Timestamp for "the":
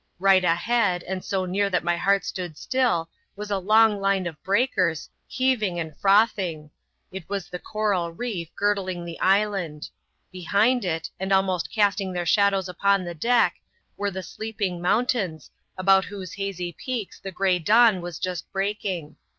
7.47-7.59, 9.05-9.19, 13.03-13.13, 14.09-14.23, 17.19-17.31